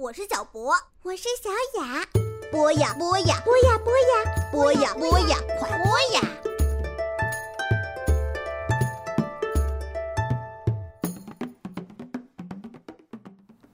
[0.00, 0.72] 我是小博，
[1.02, 1.50] 我是小
[1.82, 2.06] 雅。
[2.52, 6.20] 播呀播呀，播呀播呀，播呀播呀，快播呀！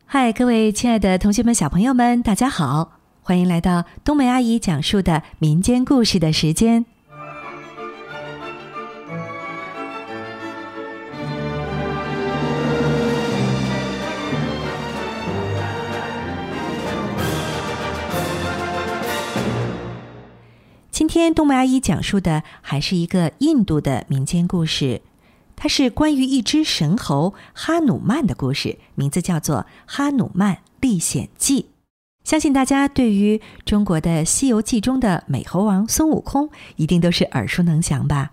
[0.06, 6.86] 嗨，各位亲爱的同学们、小朋友们，大家好，欢迎来到冬梅阿姨讲述的民间故事的时间。
[21.14, 25.00] 今天冬梅阿姨讲述的还是一个印度的民间故事，
[25.54, 31.62] 它是关于一只神猴哈努曼的故事，名字叫做《哈努曼历险记》。
[32.24, 38.32] 相信大家对于中国的《西游记》中的美猴王孙悟空一定都是耳熟能详吧？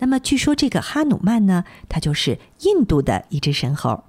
[0.00, 4.04] 那么据说这个哈努曼呢，他就是印度的一只神猴，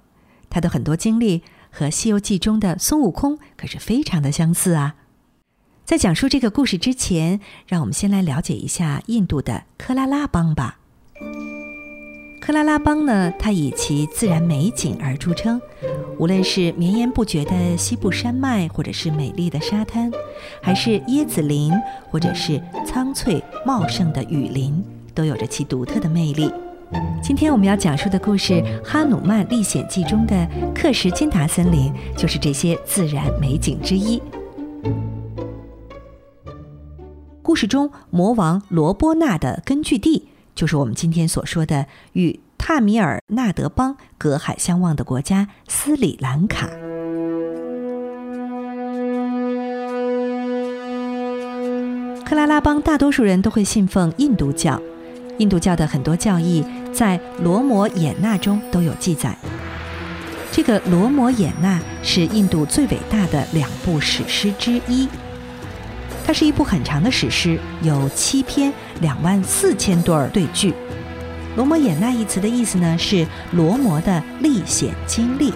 [0.50, 4.96] 他的很多经历和《西游记》中的孙悟空可是非常的相似啊。
[5.84, 10.78] 在讲述这个故事之前，让我们先来了解一下印度的科拉拉邦吧。
[12.40, 15.60] 科拉拉邦呢，它以其自然美景而著称，
[16.18, 20.10] 无论是绵延不绝的西部山脉，或者是美丽的沙滩，
[20.62, 21.70] 还是椰子林，
[22.10, 24.82] 或者是苍翠茂盛的雨林，
[25.14, 26.50] 都有着其独特的魅力。
[27.22, 34.20] 今天我们要讲述的故事《哈努曼历险记》中的克什金达森林，就是这些自然美景之一。
[37.44, 46.66] 故事中，魔王罗波那的根据地就是我们今天所说的与帕米尔纳德邦隔海相望的国家斯里兰卡。
[52.24, 54.80] 克拉拉邦大多数人都会信奉印度教，
[55.36, 59.36] 印度教的很多教义在《罗摩衍那》中都有记载。
[60.50, 65.06] 这个《罗摩衍那》是印度最伟大的两部史诗之一。
[66.26, 70.72] 它是一部很长的史诗，有七篇，两万四千对对句。
[71.54, 75.52] 罗摩衍那一词的意思呢，是罗摩的历险经历，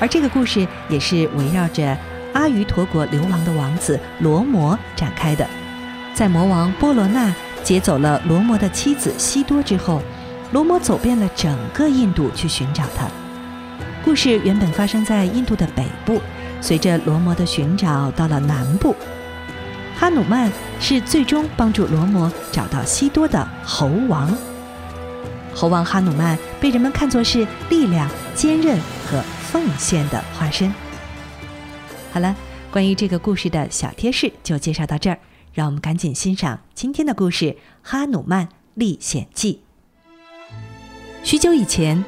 [0.00, 1.96] 而这个故事也是围绕着
[2.32, 5.46] 阿瑜陀国流亡的王子罗摩展开的。
[6.14, 7.32] 在魔王波罗那
[7.62, 10.02] 劫走了罗摩的妻子西多之后，
[10.52, 13.06] 罗摩走遍了整个印度去寻找他。
[14.04, 16.20] 故事原本发生在印度的北部，
[16.60, 18.96] 随着罗摩的寻找到了南部。
[19.98, 20.48] 哈努曼
[20.78, 24.32] 是最终帮助罗摩找到西多的猴王。
[25.52, 29.20] 猴王哈努曼被人们看作是力量、坚韧和
[29.50, 30.72] 奉献的化身。
[32.12, 32.36] 好了，
[32.70, 35.18] 关于这个故事的小贴士就介绍到这儿，
[35.52, 37.46] 让我们赶紧欣赏今天的故事
[37.82, 39.62] 《哈努曼历险记》。
[41.24, 42.04] 许久以前，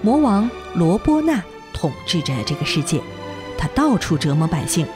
[0.00, 1.42] 魔王罗波那
[1.74, 2.98] 统治着这个世界，
[3.58, 4.86] 他到处折磨百姓。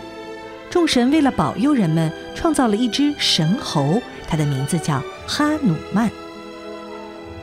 [0.80, 6.10] 众神为了保佑人们，创造了一只神猴，它的名字叫哈努曼。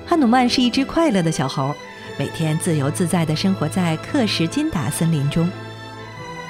[0.08, 1.72] 哈努曼是一只快乐的小猴，
[2.18, 5.48] 每天自由自在地生活在克什金达森林中。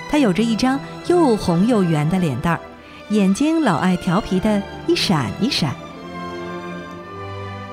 [0.09, 2.59] 他有着一张又红又圆的脸蛋儿，
[3.09, 5.75] 眼睛老爱调皮的一闪一闪。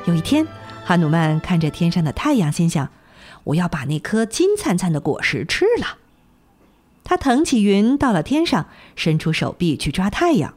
[0.07, 0.45] 有一天，
[0.85, 2.89] 哈努曼看着天上的太阳，心想
[3.45, 5.99] ：“我要把那颗金灿灿的果实吃了。”
[7.05, 8.67] 他腾起云到了天上，
[8.97, 10.55] 伸出手臂去抓太阳。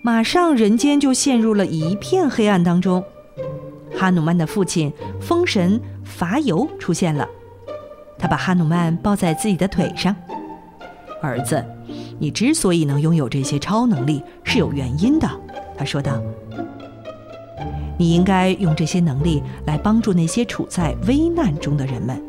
[0.00, 3.02] 马上人间就陷入了一片黑暗当中。
[3.94, 7.28] 哈努曼的父亲风神伐尤出现了，
[8.16, 10.14] 他把哈努曼抱在自己的腿上。
[11.20, 11.64] 儿子，
[12.20, 15.28] 你之所以能拥有这些超能力是有原因的，
[15.76, 16.22] 他说道。
[17.98, 22.22] 你应该用这些能力来帮助那些处在危难中的人们。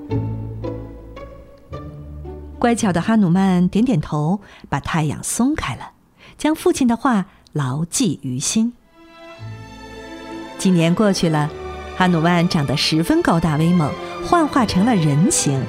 [2.60, 5.92] 乖巧的哈努曼点点头，把太阳松开了，
[6.38, 8.74] 将父亲的话牢记于心。
[10.58, 11.50] 几年过去了，
[11.96, 13.92] 哈努曼长得十分高大威猛，
[14.26, 15.64] 幻化成了人形。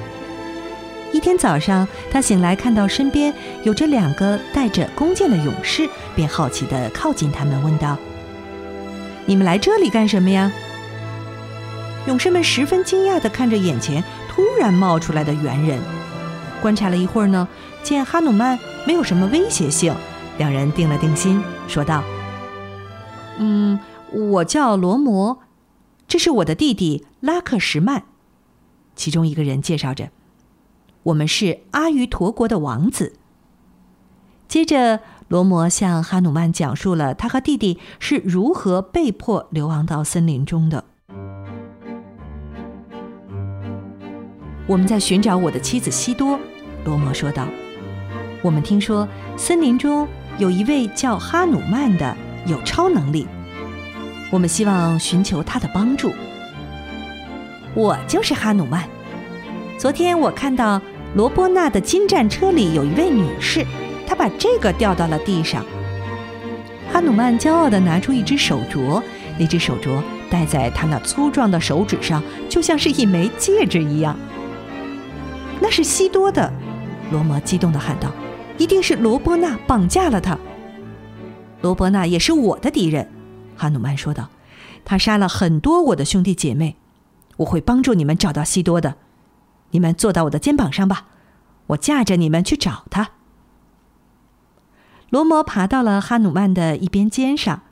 [1.11, 3.33] 一天早上，他醒来看到身边
[3.63, 7.97] 有着两个带着弓箭的勇士，便好奇地靠近他们，问道
[9.27, 10.51] ：“你们来这里干什么呀？”
[12.07, 15.79] 勇士们十分惊讶地看着眼前突然冒出来的猿人。
[16.61, 17.47] 观察了一会儿呢，
[17.83, 19.93] 见哈努曼没有什么威胁性，
[20.37, 22.03] 两人定了定心，说道
[23.39, 23.79] ：“嗯，
[24.11, 25.39] 我叫罗摩，
[26.07, 28.03] 这是我的弟弟拉克什曼。”
[28.95, 30.09] 其中一个人介绍着
[31.03, 33.13] ：“我们是阿瑜陀国的王子。”
[34.49, 40.85] 接着，罗摩向哈努曼讲述了他和弟弟是如何被迫流亡到森林中的。
[44.69, 46.39] 我们在寻找我的妻子西多，
[46.85, 47.47] 罗摩说道
[48.43, 50.07] ：“我们听说森林中
[50.37, 53.27] 有一位叫哈努曼的有超能力，
[54.29, 56.13] 我们希望寻求他的帮助。
[57.73, 58.87] 我就是哈努曼。
[59.75, 60.79] 昨天我看到
[61.15, 63.65] 罗波那的金战车里有一位女士，
[64.05, 65.65] 她把这个掉到了地上。”
[66.93, 69.01] 哈努曼骄傲地拿出一只手镯，
[69.39, 69.99] 那只手镯
[70.29, 74.15] 戴在他那粗壮的手指上，就像是一枚戒指一样。
[75.61, 76.51] 那是西多的，
[77.11, 78.11] 罗摩激动地喊道
[78.57, 80.37] ：“一定是罗波那绑架了他。”
[81.61, 83.09] 罗波那也是我的敌人，
[83.57, 84.29] 哈努曼说道
[84.85, 86.77] ：“他杀了很多我的兄弟姐妹，
[87.37, 88.95] 我会帮助你们找到西多的。
[89.71, 91.07] 你们坐到我的肩膀上吧，
[91.67, 93.09] 我驾着你们去找他。”
[95.09, 97.63] 罗摩爬到了哈努曼的一边肩上，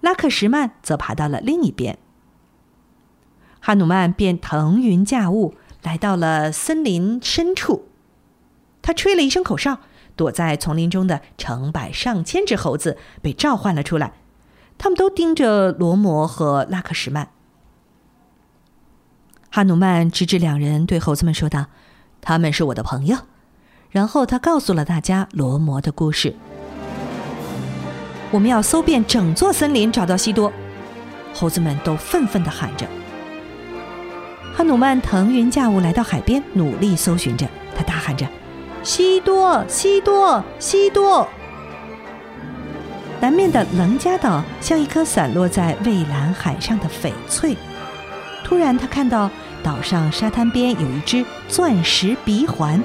[0.00, 1.98] 拉克什曼则爬到了另一边。
[3.60, 5.54] 哈努曼便腾云驾雾
[5.86, 7.86] 来到了森林深处，
[8.82, 9.78] 他吹了一声口哨，
[10.16, 14.14] 躲在丛林中的成百上千只猴子被召唤了出来，
[14.78, 17.28] 他们都盯着罗摩和拉克什曼。
[19.48, 21.66] 哈努曼指指两人，对猴子们说道
[22.20, 23.18] ：“他们是我的朋友。”
[23.88, 26.34] 然后他告诉了大家罗摩的故事。
[28.32, 30.52] 我们要搜遍整座森林，找到西多。
[31.32, 32.84] 猴子们都愤愤地喊着。
[34.56, 37.46] 哈努曼腾云驾雾来到海边，努力搜寻着。
[37.76, 38.26] 他大喊着
[38.82, 41.28] ：“西多，西多，西多！”
[43.20, 47.54] 南面的棱加岛像一颗散落在蔚蓝海上的翡翠。
[48.42, 49.30] 突然，他看到
[49.62, 52.82] 岛上沙滩边有一只钻石鼻环。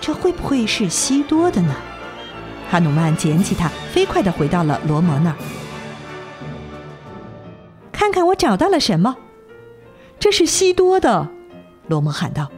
[0.00, 1.74] 这会不会是西多的呢？
[2.70, 5.36] 哈努曼捡起它，飞快地回到了罗摩那儿。
[7.90, 9.16] 看看我找到了什么？
[10.18, 11.28] 这是西多的，
[11.88, 12.50] 罗摩喊道。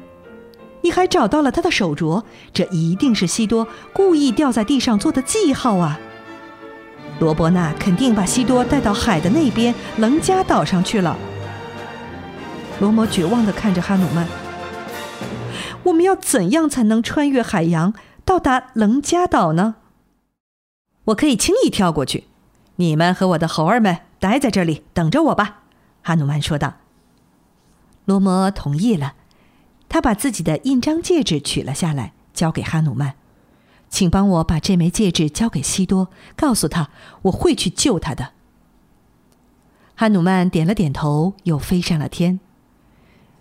[0.80, 2.22] 你还找到了他的手镯，
[2.52, 5.98] 这一定是西多故意掉在地上做的记号啊！
[7.18, 11.18] 罗伯纳肯定把西多带到海的那边棱加岛上去了。
[12.78, 14.26] 罗摩绝望地看着哈努曼。
[15.82, 17.92] 我们要怎样才能穿越海洋
[18.24, 19.74] 到达棱加岛呢？
[21.06, 22.28] 我可以轻易跳过去。
[22.76, 25.62] 你们和我的猴儿们待在这里等着我吧，
[26.02, 26.74] 哈努曼说道。
[28.08, 29.12] 罗摩同意了，
[29.90, 33.16] 他把自己的印章戒指取了下来，交给哈努曼。
[33.90, 36.88] 请帮我把这枚戒指交给西多，告诉他
[37.20, 38.30] 我会去救他的。
[39.94, 42.40] 哈努曼点了点头，又飞上了天。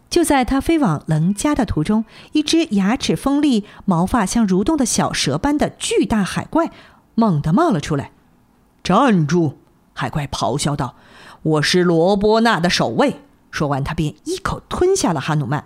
[0.10, 2.04] 就在他飞往棱家的途中，
[2.34, 6.72] 一只牙齿锋利、毛发像蠕动的小蛇般的巨大海怪
[7.16, 8.12] 猛地冒了出来。
[8.84, 9.60] “站住！”
[9.96, 10.96] 海怪咆哮道
[11.44, 13.22] ，“我是罗波那的守卫。”
[13.52, 15.64] 说完，他便一口吞下了哈努曼。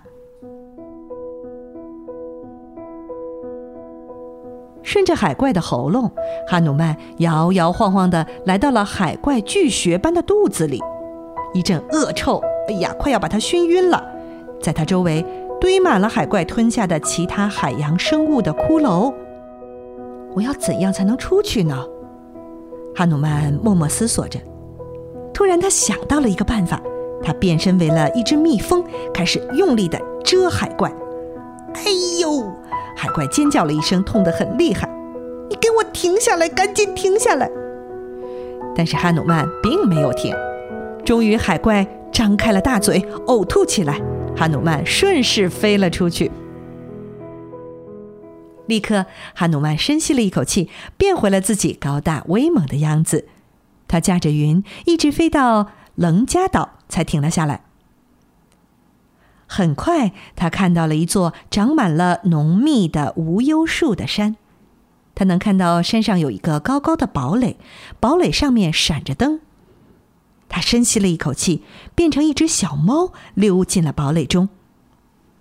[4.82, 6.10] 顺着海怪的喉咙，
[6.48, 10.80] 哈努曼摇摇晃晃地来到了海怪巨穴般的肚子里，
[11.54, 14.04] 一阵恶臭，哎呀，快要把他熏晕了。
[14.60, 15.24] 在他周围
[15.60, 19.14] 堆满了海怪吞下的其他海洋生物的骷髅。
[20.34, 21.86] 我要怎样才能出去呢？
[22.94, 24.38] 哈努曼默默思索着。
[25.32, 26.82] 突然，他想到了一个办法。
[27.22, 30.92] 他变身为了一只蜜蜂，开始用力地蛰海怪。
[31.74, 31.82] 哎
[32.20, 32.52] 呦！
[32.96, 34.88] 海怪尖叫了一声，痛得很厉害。
[35.48, 37.50] 你给我停下来，赶紧停下来！
[38.74, 40.34] 但是哈努曼并没有停。
[41.04, 44.00] 终于，海怪张开了大嘴，呕吐起来。
[44.36, 46.30] 哈努曼顺势飞了出去。
[48.66, 53.26] 立刻，哈努曼深吸了一口气，变回了自己高大威猛的样子。
[53.88, 57.64] 他驾着云，一直飞到棱加岛，才停了下来。
[59.46, 64.36] 很快，他看到了一座长满了浓密的无忧树的山。
[65.14, 67.58] 他能看到山上有一个高高的堡垒，
[68.00, 69.40] 堡垒上面闪着灯。
[70.48, 71.62] 他深吸了一口气，
[71.94, 74.48] 变成一只小猫，溜进了堡垒中。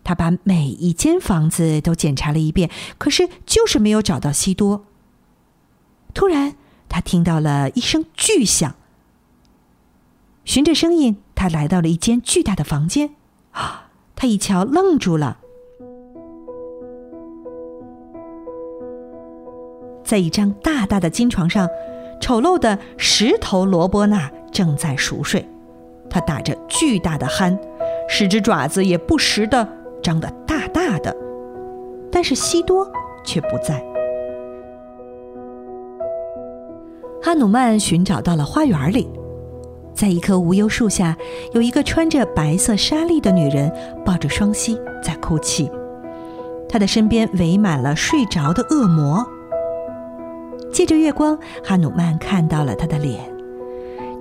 [0.04, 4.86] 他把每一间房子都检查了一遍，可是就是没有找到西多。
[6.14, 6.56] 突然，
[6.90, 8.76] 他听到了一声巨响。
[10.44, 13.12] 循着声音，他来到了一间巨大的房间。
[13.52, 13.90] 啊！
[14.16, 15.38] 他一瞧，愣住了。
[20.04, 21.68] 在一张大大的金床上，
[22.20, 24.32] 丑陋的石头罗波那。
[24.52, 25.48] 正在熟睡，
[26.10, 27.58] 他打着巨大的鼾，
[28.10, 29.66] 十只爪子也不时的
[30.04, 31.16] 张得大大的，
[32.12, 32.86] 但是西多
[33.24, 33.82] 却不在。
[37.24, 39.10] 哈努曼寻找到了花园里，
[39.94, 41.16] 在一棵无忧树下，
[41.54, 43.72] 有一个穿着白色纱丽的女人
[44.04, 45.70] 抱着双膝在哭泣，
[46.68, 49.26] 她的身边围满了睡着的恶魔。
[50.72, 53.20] 借着月光，哈努曼看到了她的脸，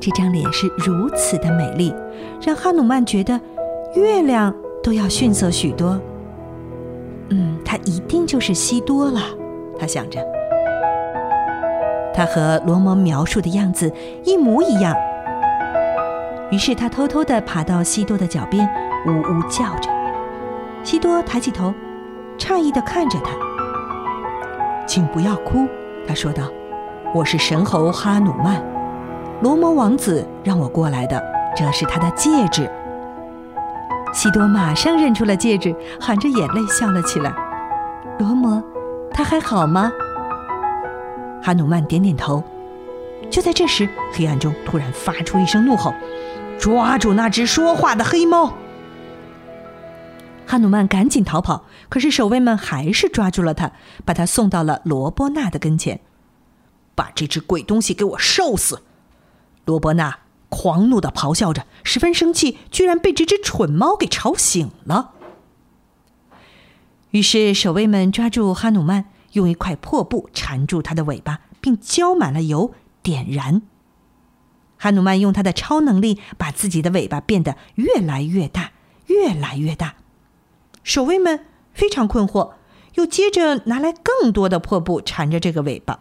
[0.00, 1.94] 这张脸是如此的美丽，
[2.42, 3.40] 让哈努曼觉得
[3.94, 5.98] 月亮都要逊色许多。
[7.30, 9.20] 嗯，他一定就是西多了，
[9.78, 10.20] 他想着。
[12.12, 13.90] 他和罗摩描述的样子
[14.24, 14.94] 一模一样。
[16.50, 18.68] 于是他偷偷地爬到西多的脚边，
[19.06, 19.88] 呜呜叫着。
[20.82, 21.72] 西多抬起头，
[22.38, 23.30] 诧异地看着他。
[24.86, 25.68] 请不要哭，
[26.08, 26.44] 他说道
[27.14, 28.60] ：“我是神猴哈努曼，
[29.42, 31.22] 罗摩王子让我过来的。
[31.56, 32.68] 这是他的戒指。”
[34.12, 37.32] 西多马上认出了戒指，含着眼泪笑了起来。
[38.18, 38.60] 罗摩，
[39.12, 39.92] 他还好吗？
[41.40, 42.42] 哈努曼点点头。
[43.30, 45.94] 就在这时，黑暗中突然发出一声怒吼
[46.60, 48.54] ：“抓住那只说话的黑猫！”
[50.46, 53.72] 哈努曼赶紧逃跑，可是守卫们还是抓住了他，
[54.04, 56.00] 把他送到了罗伯纳的跟前。
[56.94, 58.82] 把这只鬼东西给我受死！
[59.64, 60.18] 罗伯纳
[60.50, 65.12] 狂怒的咆哮着，十分生气，居然被这只蠢猫给吵醒了。
[67.12, 72.74] 于是守卫们抓住哈努曼，用一块破布缠住他的尾巴，并浇满了油。
[73.02, 73.62] 点燃。
[74.82, 78.72] 哈努曼用他的超能力把自己的尾巴变得越来越大，
[79.08, 79.96] 越来越大。
[80.82, 81.44] 守卫们
[81.74, 82.52] 非常困惑，
[82.94, 86.00] 又接着拿来更多的破布缠着这个尾巴。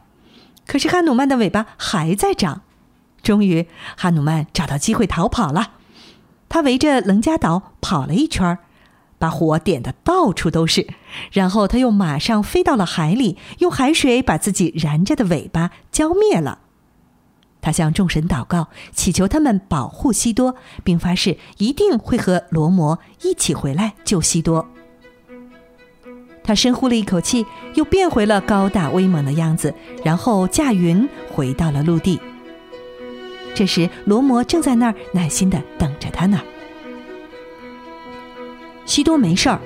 [0.66, 2.62] 可是哈努曼的尾巴还在长。
[3.22, 3.68] 终于，
[3.98, 5.74] 哈努曼找到机会逃跑了。
[6.48, 8.58] 他围着棱加岛跑了一圈，
[9.18, 10.88] 把火点得到处都是。
[11.34, 16.60] 然后他又马上飞到了海里，用海水把自己燃着的尾巴浇灭了。
[17.62, 24.66] 他向众神祷告，祈求他们保护西多，并发誓一定会和罗摩一起回来救西多。
[26.44, 29.74] 他深呼了一口气，又变回了高大威猛的样子，
[30.04, 32.20] 然后驾云回到了陆地。
[33.54, 36.40] 这时，罗摩正在那儿耐心的等着他呢。
[38.86, 39.60] 西多没事儿，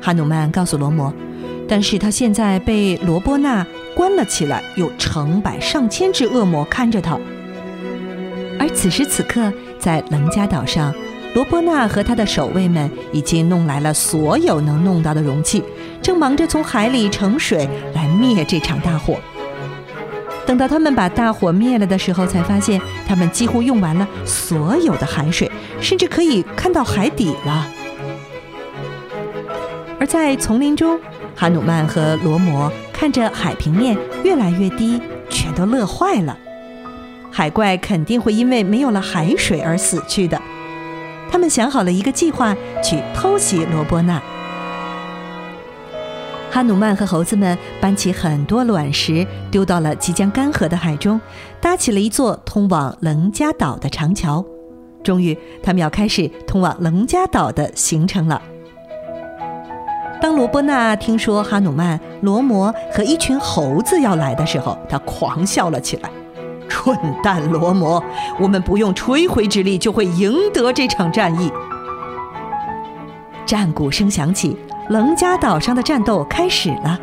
[0.00, 1.12] 哈努曼告诉罗摩，
[1.68, 3.66] 但是他现在被罗波那。
[3.94, 7.18] 关了起来，有成百上千只恶魔看着他。
[8.58, 10.94] 而此时此刻，在棱加岛上，
[11.34, 15.64] 罗波纳和他的守卫们已经弄来了所有能弄到的容器，
[16.02, 19.16] 正忙着从海里盛水来灭这场大火。
[20.46, 27.68] 等到他们把大火灭了的时候，才发现他们几乎用完了所有的海水，甚至可以看到海底了。
[29.98, 30.98] 而在丛林中，
[31.36, 32.70] 哈努曼和罗摩。
[33.00, 36.36] 看着海平面越来越低，全都乐坏了。
[37.32, 40.38] 海怪肯定会因为没有了海水而死去的。
[41.30, 42.54] 他们想好了一个计划，
[42.84, 44.20] 去偷袭罗波那。
[46.50, 51.18] 哈努曼和猴子们搬起很多卵石，丢到了即将干涸的海中，
[51.58, 54.44] 搭起了一座通往棱加岛的长桥。
[55.02, 58.42] 终于，他们要开始通往棱加岛的行程了。
[60.20, 66.10] 当罗波那听说哈努曼、罗摩和一群猴子要来的时候，他狂笑了起来
[66.68, 68.02] ：“蠢蛋罗摩，
[68.38, 71.50] 我们不用吹灰之力就会赢得这场战役。”
[73.46, 74.56] 战鼓声响起，
[74.90, 76.98] 棱加岛上的战斗开始了。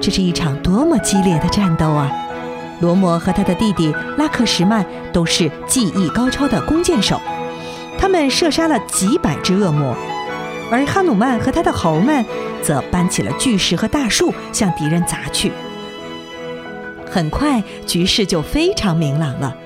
[0.00, 2.10] 这是一场多么激烈的战斗啊！
[2.80, 7.20] 罗摩和他的弟弟拉克什曼都是技艺高超的弓箭手，
[7.98, 9.94] 他们射杀了几百只恶魔。
[10.74, 12.26] 而哈努曼和他的猴们
[12.60, 15.52] 则搬起了巨石和大树向敌人砸去。
[17.08, 19.56] 很快，局势就非常明朗了。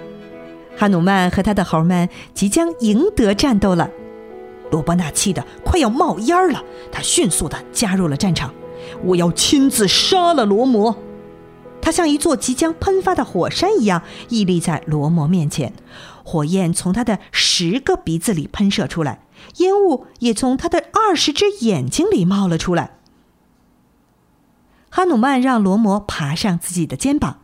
[0.76, 3.88] 哈努曼和他的猴们即将赢得战斗了。
[4.70, 6.62] 罗伯纳气得快要冒烟了，
[6.92, 8.52] 他迅速地加入了战场。
[9.02, 10.94] 我要亲自杀了罗摩！
[11.80, 15.72] 他像一座即将喷发的火山一样屹立在罗摩面前，
[16.22, 19.20] 火焰从他的十个鼻子里喷射出来。
[19.56, 22.98] 烟雾也从他的二十只眼睛里冒了出来。
[24.90, 27.40] 哈努曼让罗摩爬上自己的肩膀，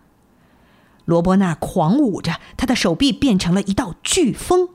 [1.05, 4.71] 罗伯纳狂舞着，他的手臂变成了一道飓风。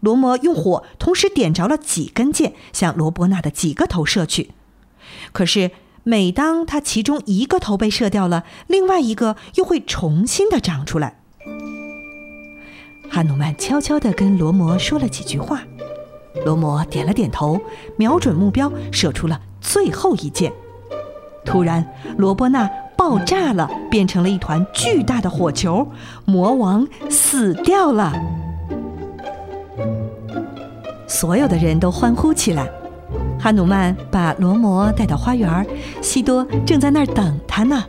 [0.00, 4.52] 罗摩用火同时点着了几根箭，向罗伯纳的几个头射去。
[5.32, 5.70] 可是
[6.04, 11.20] 每当他其中一个头被射掉了，另外一个又会重新的长出来。
[13.10, 15.62] 哈努曼悄悄地跟罗摩说了几句话。
[16.44, 17.60] 罗摩点了点头，
[17.96, 20.52] 瞄准目标，射出了最后一箭。
[21.44, 25.86] 突然，罗波那爆炸了，变成了一团巨大的火球。
[26.24, 28.12] 魔王死掉了，
[31.06, 32.70] 所有的人都欢呼起来。
[33.38, 35.66] 哈努曼把罗摩带到花园，
[36.02, 37.84] 西多正在那儿等他呢。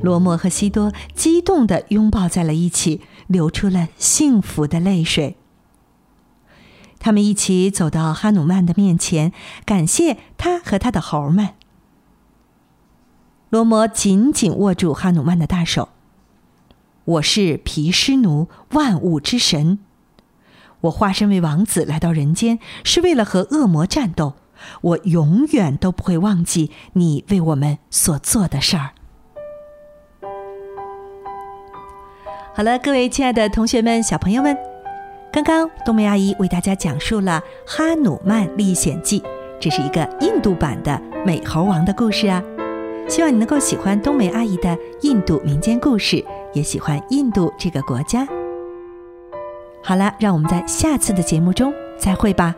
[0.00, 5.36] 罗摩和西多激动地拥抱在了一起，流出了幸福的泪水。
[7.02, 9.32] 他们一起走到哈努曼的面前，
[9.66, 11.48] 感谢他和他的猴们。
[13.50, 15.88] 罗摩紧紧握住哈努曼的大手。
[17.04, 19.80] 我是毗湿奴，万物之神。
[20.82, 24.34] 我化身为王子来到人间，是为了和恶魔战斗。
[24.80, 28.90] 我永远都不会忘记你为我们所做的事儿。
[32.54, 34.56] 好了，各位亲爱的同学们、小朋友们，
[35.32, 39.18] 刚刚冬梅阿姨为大家讲述了《哈努曼历险记》，
[39.58, 42.42] 这是一个印度版的美猴王的故事啊。
[43.08, 46.22] 希望你能够喜欢冬梅阿姨的印度民间故事，
[46.52, 48.28] 也喜欢印度这个国家。
[49.82, 52.54] 好了，让我们在下次的节目中再会吧。